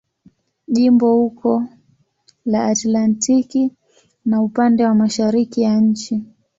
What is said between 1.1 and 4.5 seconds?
uko la Atlantiki na